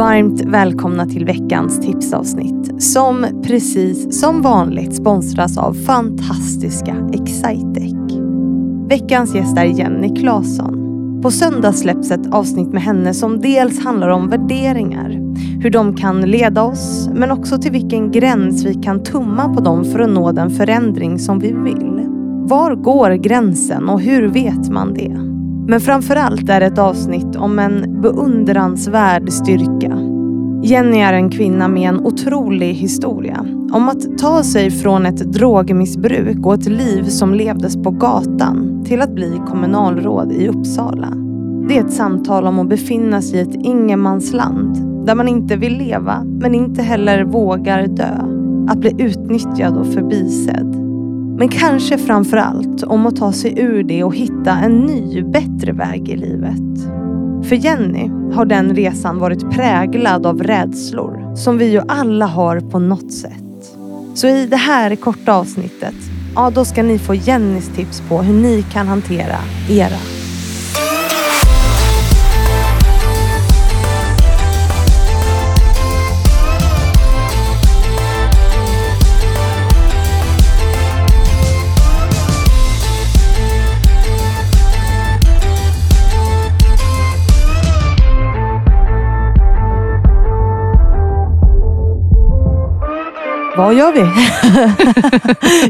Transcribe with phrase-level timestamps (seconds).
[0.00, 8.18] varmt välkomna till veckans tipsavsnitt som precis som vanligt sponsras av fantastiska Excitec.
[8.88, 11.20] Veckans gäst är Jenny Claesson.
[11.22, 15.10] På söndag släpps ett avsnitt med henne som dels handlar om värderingar,
[15.62, 19.84] hur de kan leda oss, men också till vilken gräns vi kan tumma på dem
[19.84, 22.06] för att nå den förändring som vi vill.
[22.48, 25.29] Var går gränsen och hur vet man det?
[25.70, 29.98] Men framförallt är det ett avsnitt om en beundransvärd styrka.
[30.62, 33.46] Jenny är en kvinna med en otrolig historia.
[33.72, 39.02] Om att ta sig från ett drogmissbruk och ett liv som levdes på gatan till
[39.02, 41.08] att bli kommunalråd i Uppsala.
[41.68, 45.78] Det är ett samtal om att befinna sig i ett ingenmansland där man inte vill
[45.78, 48.20] leva men inte heller vågar dö.
[48.68, 50.89] Att bli utnyttjad och förbisedd.
[51.40, 55.72] Men kanske framför allt om att ta sig ur det och hitta en ny, bättre
[55.72, 56.78] väg i livet.
[57.48, 62.78] För Jenny har den resan varit präglad av rädslor som vi ju alla har på
[62.78, 63.76] något sätt.
[64.14, 65.94] Så i det här korta avsnittet,
[66.34, 70.19] ja då ska ni få Jennys tips på hur ni kan hantera era.
[93.60, 94.00] Vad gör vi?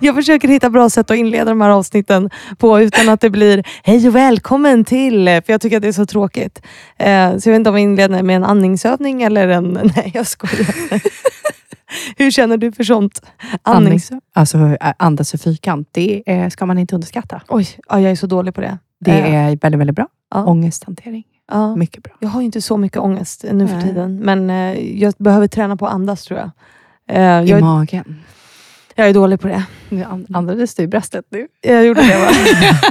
[0.07, 3.63] jag försöker hitta bra sätt att inleda de här avsnitten på utan att det blir
[3.83, 6.63] hej och välkommen till, för jag tycker att det är så tråkigt.
[6.99, 9.73] Eh, så jag vet inte om jag inleder med en andningsövning eller en...
[9.97, 11.01] Nej, jag skojar.
[12.17, 13.23] Hur känner du för sånt?
[13.63, 17.41] Andnings, alltså ä, andas och fyrkant, det är, ska man inte underskatta.
[17.49, 18.79] Oj, ja, jag är så dålig på det.
[19.01, 20.07] Det Eh, är väldigt, väldigt bra.
[20.35, 20.45] ja.
[20.45, 21.77] Ångesthantering, ja.
[21.77, 22.13] mycket bra.
[22.21, 25.87] Jag har inte så mycket ångest nu för tiden, men eh, jag behöver träna på
[25.87, 26.51] att andas tror jag.
[27.11, 28.21] Eh, I jag, magen.
[28.95, 29.63] jag är dålig på det.
[29.89, 31.47] Nu and- andades du i bröstet nu.
[31.61, 32.29] Jag gjorde det va?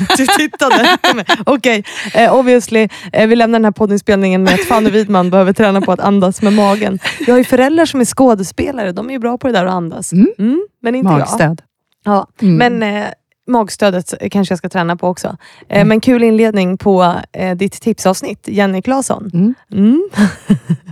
[0.17, 0.97] Du tittade.
[1.45, 2.87] Okej, eh, obviously.
[3.13, 6.41] Eh, vi lämnar den här poddinspelningen med att Fanny Widman behöver träna på att andas
[6.41, 6.99] med magen.
[7.19, 8.91] Jag har ju föräldrar som är skådespelare.
[8.91, 10.13] De är ju bra på det där att andas.
[10.13, 10.27] Mm.
[10.39, 11.61] Mm, men inte Magstöd.
[12.05, 12.13] jag.
[12.15, 12.27] Ja.
[12.41, 12.55] Mm.
[12.79, 13.07] Men eh,
[13.47, 15.27] magstödet kanske jag ska träna på också.
[15.27, 15.87] Eh, Mm.
[15.87, 19.53] Men kul inledning på eh, ditt tipsavsnitt, Jenny Claesson.
[19.73, 20.09] Mm.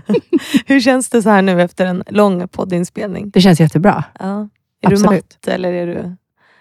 [0.66, 3.29] Hur känns det så här nu efter en lång poddinspelning?
[3.29, 4.03] Det känns jättebra.
[4.19, 4.50] Ja.
[4.81, 5.12] Är du Absolut.
[5.12, 6.16] matt eller är du...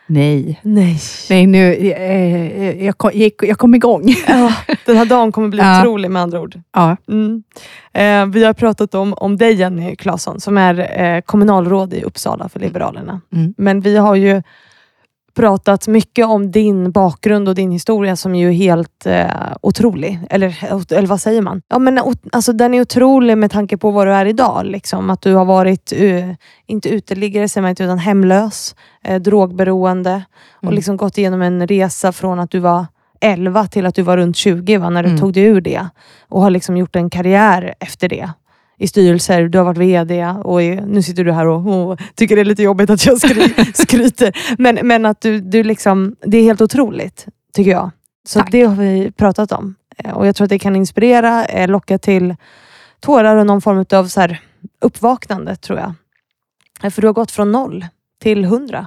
[0.09, 0.61] Nej.
[0.63, 0.99] Nej.
[1.31, 3.11] Nej, nu, eh, jag, kom,
[3.43, 4.15] jag kom igång.
[4.29, 4.53] Ja,
[4.87, 5.81] den här dagen kommer bli Ja.
[5.81, 6.61] otrolig med andra ord.
[6.73, 6.97] Ja.
[7.09, 7.43] Mm.
[7.93, 12.49] Eh, vi har pratat om, om dig Jenny Claesson som är eh, kommunalråd i Uppsala
[12.49, 13.21] för Liberalerna.
[13.33, 13.55] Mm.
[13.57, 14.43] Men vi har ju
[15.37, 19.27] pratat mycket om din bakgrund och din historia som ju är helt eh,
[19.63, 20.19] otrolig.
[20.31, 20.59] Eller,
[20.95, 21.63] eller vad säger man?
[21.69, 22.01] Ja, men,
[22.33, 24.67] alltså, den är otrolig med tanke på vad du är idag.
[24.67, 25.11] Liksom.
[25.11, 26.31] Att du har varit, eh,
[26.67, 30.23] inte uteliggare säger man inte, utan hemlös, eh, drogberoende
[30.57, 30.75] och Mm.
[30.75, 32.87] liksom gått igenom en resa från att du var
[33.21, 35.21] 11 till att du var runt 20 va, när du Mm.
[35.21, 35.87] tog dig ur det.
[36.29, 38.31] Och har liksom gjort en karriär efter det.
[38.79, 42.37] I styrelser, du har varit VD och är, nu sitter du här och, och tycker
[42.37, 44.37] det är lite jobbigt att jag skry, skryter.
[44.59, 47.91] Men, men att du, du liksom, det är helt otroligt, tycker jag.
[48.27, 48.53] Så Tack.
[48.53, 49.75] det har vi pratat om.
[49.99, 52.37] Eh, Och Jag tror att det kan inspirera, eh, locka till
[53.01, 54.41] tårar och någon form av så här
[54.81, 55.95] uppvaknande, tror jag.
[56.83, 57.87] Eh, För du har gått från noll
[58.23, 58.87] till hundra.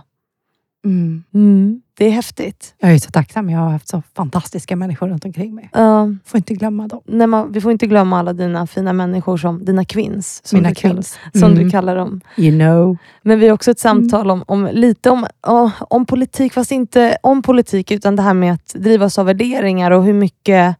[0.85, 1.81] Mm.
[1.97, 2.73] Det är häftigt.
[2.79, 3.49] Jag är så tacksam.
[3.49, 5.69] Jag har haft så fantastiska människor runt omkring mig.
[5.73, 7.01] Ja, Får inte glömma dem.
[7.05, 10.69] nej, man, vi får inte glömma alla dina fina människor, som dina kvinns, som, Mina
[10.69, 11.19] du, kallar, kvinns.
[11.33, 11.71] som du Mm.
[11.71, 12.21] kallar dem.
[12.37, 12.97] You know.
[13.21, 17.17] Men vi har också ett samtal om, om lite om, ja, om politik, fast inte
[17.23, 20.75] om politik, utan det här med att drivas av värderingar och hur mycket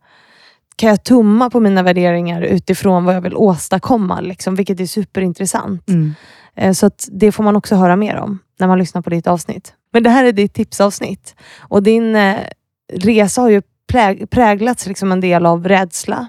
[0.76, 5.90] kan jag tumma på mina värderingar utifrån vad jag vill åstadkomma, liksom, vilket är superintressant.
[5.90, 6.14] Mm.
[6.60, 9.74] Eh, Så det får man också höra mer om när man lyssnar på ditt avsnitt.
[9.94, 12.36] Men det här är ditt tipsavsnitt och din eh,
[12.94, 13.62] resa har ju
[13.92, 16.28] präg- präglats liksom en del av rädsla.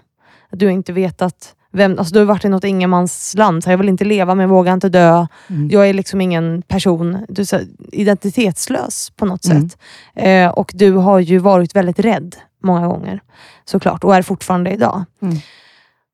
[0.53, 3.89] Att du har inte vetat vem, alltså du har varit i något ingenmansland, jag vill
[3.89, 5.27] inte leva men vågar inte dö.
[5.49, 5.69] Mm.
[5.71, 9.69] Jag är liksom ingen person, du är identitetslös på något Mm.
[9.69, 9.79] sätt.
[10.15, 13.21] Eh, och du har ju varit väldigt rädd många gånger
[13.65, 15.05] såklart och är fortfarande idag.
[15.23, 15.37] Mm.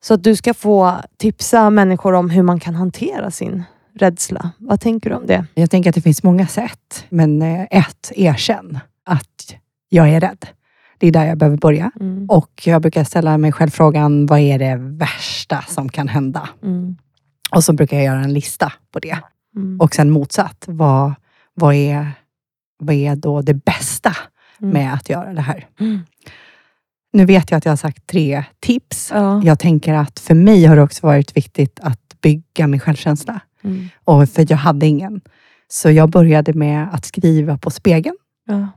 [0.05, 3.65] Så att du ska få tipsa människor om hur man kan hantera sin
[3.97, 4.51] rädsla.
[4.59, 5.47] Vad tänker du om det?
[5.55, 7.05] Jag tänker att det finns många sätt.
[7.09, 9.57] Men eh, ett, erkänn att
[9.89, 10.47] jag är rädd.
[10.99, 11.91] Det är där jag behöver börja.
[12.01, 12.31] Mm.
[12.31, 16.49] Och jag brukar ställa mig själv frågan, vad är det värsta som kan hända?
[16.63, 16.97] Mm.
[17.51, 19.19] Och så brukar jag göra en lista på det.
[19.57, 19.81] Mm.
[19.81, 21.15] Och sen motsatt, vad,
[21.55, 22.13] vad, är,
[22.79, 24.17] vad är då det bästa
[24.61, 24.73] Mm.
[24.73, 25.67] med att göra det här?
[25.81, 26.01] Mm.
[27.13, 29.11] Nu vet jag att jag har sagt tre tips.
[29.15, 29.43] Ja.
[29.45, 33.41] Jag tänker att för mig har det också varit viktigt att bygga min självkänsla.
[33.67, 33.89] Mm.
[34.05, 35.21] Och för jag hade ingen.
[35.69, 38.17] Så jag började med att skriva på spegeln.
[38.47, 38.69] Ja.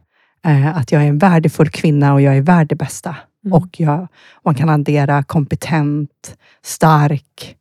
[0.51, 3.15] Eh, att jag är en värdefull kvinna och jag är värd det bästa.
[3.45, 3.53] Mm.
[3.53, 4.07] Och jag,
[4.45, 7.55] man kan addera kompetent, stark,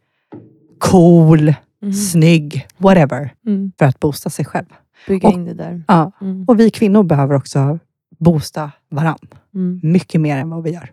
[0.79, 1.95] cool, Mm.
[1.95, 3.35] snygg, whatever.
[3.47, 3.73] Mm.
[3.79, 4.67] För att boosta sig själv.
[5.07, 5.85] Bygga Och- in det där.
[5.89, 6.13] Ja.
[6.21, 6.45] Mm.
[6.49, 7.79] Och vi kvinnor behöver också
[8.19, 9.19] boosta varann.
[9.55, 9.81] Mm.
[9.83, 10.91] Mycket mer än vad vi gör.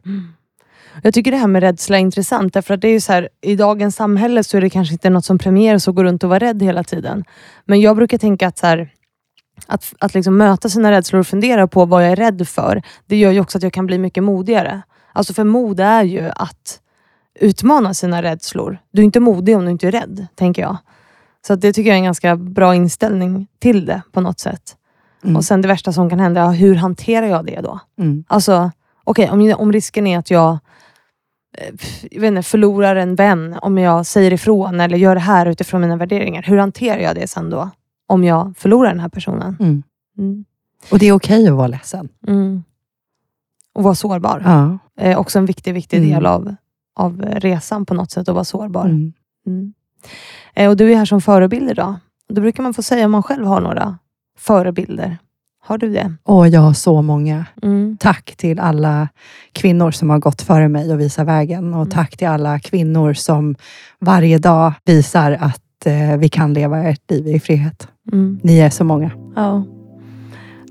[1.01, 2.53] Jag tycker det här med rädsla är intressant.
[2.53, 5.09] Därför att det är ju så här, I dagens samhälle så är det kanske inte
[5.09, 7.23] något som premieras att gå runt och vara rädd hela tiden.
[7.65, 8.89] Men jag brukar tänka att, så här,
[9.67, 13.17] att, att liksom möta sina rädslor och fundera på vad jag är rädd för, det
[13.17, 14.81] gör ju också att jag kan bli mycket modigare.
[15.13, 16.79] Alltså för mod är ju att
[17.39, 18.77] utmana sina rädslor.
[18.91, 20.77] Du är inte modig om du inte är rädd, tänker jag.
[21.47, 24.75] Så det tycker jag är en ganska bra inställning till det på något sätt.
[25.23, 25.35] Mm.
[25.35, 27.79] Och sen det värsta som kan hända, ja, hur hanterar jag det då?
[27.99, 28.23] Mm.
[28.27, 28.71] Alltså,
[29.03, 30.57] okej, om, om risken är att jag
[32.11, 35.81] jag vet inte, förlorar en vän om jag säger ifrån eller gör det här utifrån
[35.81, 36.41] mina värderingar.
[36.43, 37.69] Hur hanterar jag det sen då?
[38.07, 39.57] Om jag förlorar den här personen.
[39.59, 39.83] Mm.
[40.17, 40.45] Mm.
[40.91, 42.09] Och det är okej att vara ledsen.
[42.27, 42.63] Mm.
[43.73, 44.41] Och vara sårbar.
[44.45, 44.77] Ja.
[45.03, 46.09] Eh, också en viktig, viktig Mm.
[46.09, 46.55] del av,
[46.95, 48.85] av resan på något sätt, att vara sårbar.
[48.85, 49.13] Mm.
[49.47, 49.73] Mm.
[50.53, 51.95] Eh, och du är här som förebild idag.
[52.29, 53.97] Då brukar man få säga om man själv har några
[54.37, 55.17] förebilder.
[55.65, 56.13] Har du det?
[56.23, 57.45] Och jag har så många.
[57.63, 57.97] Mm.
[57.99, 59.07] Tack till alla
[59.51, 61.73] kvinnor som har gått före mig och visat vägen.
[61.73, 61.91] Och Mm.
[61.91, 63.55] tack till alla kvinnor som
[63.99, 67.87] varje dag visar att eh, vi kan leva ett liv i frihet.
[68.11, 68.39] Mm.
[68.43, 69.11] Ni är så många.
[69.35, 69.63] Ja.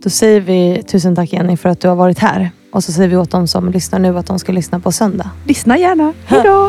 [0.02, 2.50] Då säger vi tusen tack Jenny för att du har varit här.
[2.72, 5.30] Och så säger vi åt de som lyssnar nu att de ska lyssna på söndag.
[5.46, 6.12] Lyssna gärna.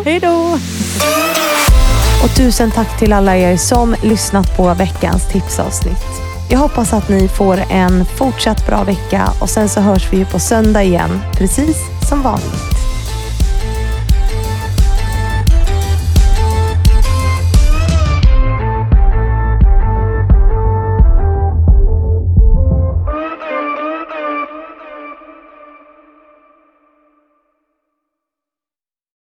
[0.05, 0.57] Hej då!
[2.23, 6.24] Och tusen tack till alla er som lyssnat på veckans tipsavsnitt.
[6.49, 10.25] Jag hoppas att ni får en fortsatt bra vecka och sen så hörs vi ju
[10.25, 11.77] på söndag igen, precis
[12.09, 12.74] som vanligt.